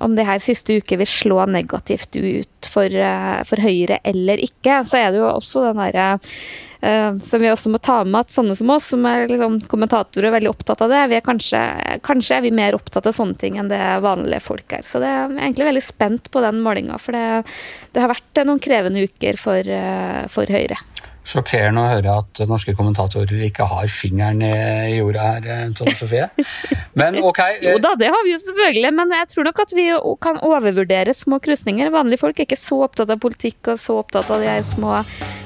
om 0.00 0.14
det 0.16 0.26
her 0.26 0.40
siste 0.42 0.78
uke 0.78 0.98
vil 1.00 1.08
slå 1.08 1.44
negativt 1.50 2.16
ut 2.18 2.70
for, 2.70 2.94
for 3.48 3.62
Høyre 3.62 4.00
eller 4.06 4.42
ikke. 4.42 4.82
Så 4.86 4.98
er 5.00 5.12
det 5.12 5.22
jo 5.22 5.28
også 5.30 5.68
den 5.68 5.78
derre 5.82 6.08
som 6.78 7.40
vi 7.42 7.48
også 7.50 7.72
må 7.74 7.80
ta 7.82 7.96
med 8.06 8.20
at 8.20 8.30
sånne 8.30 8.54
som 8.54 8.70
oss, 8.70 8.84
som 8.92 9.06
er 9.10 9.24
liksom 9.26 9.56
kommentatorer, 9.66 10.28
er 10.28 10.36
veldig 10.36 10.50
opptatt 10.52 10.84
av 10.84 10.92
det. 10.92 11.00
Vi 11.10 11.16
er 11.18 11.24
kanskje, 11.26 11.62
kanskje 12.06 12.36
er 12.36 12.44
vi 12.44 12.52
mer 12.54 12.76
opptatt 12.78 13.08
av 13.10 13.16
sånne 13.16 13.34
ting 13.40 13.58
enn 13.58 13.70
det 13.72 13.80
vanlige 14.04 14.44
folk 14.44 14.76
er. 14.78 14.86
Så 14.86 15.02
det 15.02 15.10
er 15.10 15.34
egentlig 15.40 15.66
veldig 15.72 15.82
spent 15.82 16.30
på 16.30 16.42
den 16.44 16.62
målinga, 16.62 17.00
for 17.02 17.18
det, 17.18 17.24
det, 17.90 18.04
har 18.04 18.12
vært 18.12 18.42
noen 18.46 18.62
krevende 18.62 19.02
uker 19.10 19.40
for, 19.42 19.74
for 20.30 20.54
Høyre. 20.54 20.78
Sjokkerende 21.28 21.82
å 21.82 21.88
høre 21.90 22.14
at 22.22 22.40
norske 22.48 22.72
kommentatorer 22.76 23.42
ikke 23.48 23.66
har 23.68 23.90
fingeren 23.92 24.40
i 24.44 24.96
jorda 24.96 25.26
her, 25.26 25.48
eh, 25.52 25.64
Tone 25.76 25.92
Sofie. 25.98 26.28
Men 26.98 27.18
ok. 27.20 27.42
jo 27.66 27.76
da, 27.84 27.92
det 28.00 28.08
har 28.14 28.24
vi 28.24 28.32
jo 28.32 28.40
selvfølgelig, 28.46 28.92
men 28.96 29.12
jeg 29.18 29.30
tror 29.34 29.48
nok 29.50 29.62
at 29.66 29.74
vi 29.76 29.88
kan 30.24 30.40
overvurdere 30.48 31.14
små 31.16 31.40
krysninger. 31.44 31.92
Vanlige 31.92 32.22
folk 32.24 32.40
er 32.40 32.48
ikke 32.48 32.60
så 32.60 32.80
opptatt 32.88 33.12
av 33.12 33.20
politikk 33.20 33.74
og 33.74 33.82
så 33.82 33.98
opptatt 34.02 34.30
av 34.32 34.44
de 34.44 34.56
små 34.68 34.96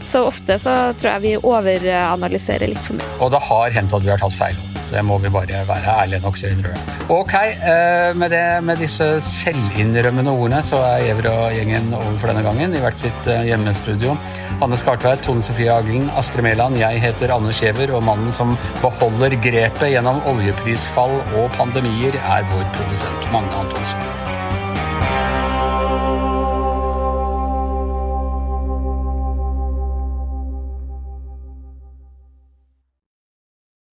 Så 0.07 0.23
ofte 0.27 0.59
så 0.61 0.77
tror 0.99 1.15
jeg 1.15 1.25
vi 1.25 1.35
overanalyserer 1.41 2.71
litt 2.71 2.87
for 2.87 3.01
mye. 3.01 3.17
Og 3.19 3.35
det 3.35 3.43
har 3.51 3.75
hendt 3.81 3.99
at 3.99 4.07
vi 4.07 4.15
har 4.15 4.23
tatt 4.23 4.39
feil. 4.39 4.72
Det 4.93 5.03
må 5.07 5.17
vi 5.23 5.31
bare 5.33 5.63
være 5.69 5.97
ærlige 6.03 6.23
nok 6.25 6.39
til 6.39 6.51
å 6.51 6.53
innrømme. 6.57 6.97
Ok, 7.13 7.35
eh, 7.35 8.11
med, 8.17 8.33
det, 8.33 8.43
med 8.65 8.81
disse 8.81 9.07
selvinnrømmende 9.27 10.33
ordene 10.33 10.63
så 10.67 10.83
er 10.87 11.23
og 11.29 11.53
gjengen 11.57 11.93
over 11.97 12.19
for 12.21 12.33
denne 12.33 12.45
gangen 12.47 12.77
i 12.77 12.83
hvert 12.83 13.01
sitt 13.01 13.31
eh, 13.31 13.45
hjemmestudio. 13.49 14.17
Anne 14.65 14.79
Skartveit, 14.81 15.25
Tone 15.27 15.45
Sofie 15.45 15.73
Aglen, 15.73 16.11
Astrid 16.19 16.47
Mæland, 16.47 16.81
jeg 16.81 17.03
heter 17.05 17.35
Anders 17.35 17.63
Giæver, 17.63 17.95
og 17.97 18.05
mannen 18.07 18.35
som 18.37 18.57
beholder 18.83 19.39
grepet 19.45 19.95
gjennom 19.95 20.23
oljeprisfall 20.33 21.19
og 21.41 21.49
pandemier, 21.57 22.21
er 22.23 22.53
vår 22.53 22.69
produsent 22.77 23.33
Magne 23.35 23.65
Antonsen. 23.65 24.32